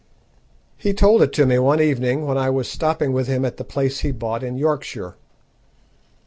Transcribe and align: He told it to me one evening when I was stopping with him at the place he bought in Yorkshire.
He 0.77 0.95
told 0.95 1.21
it 1.21 1.31
to 1.33 1.45
me 1.45 1.59
one 1.59 1.79
evening 1.79 2.25
when 2.25 2.35
I 2.35 2.49
was 2.49 2.67
stopping 2.67 3.13
with 3.13 3.27
him 3.27 3.45
at 3.45 3.57
the 3.57 3.63
place 3.63 3.99
he 3.99 4.11
bought 4.11 4.41
in 4.41 4.57
Yorkshire. 4.57 5.13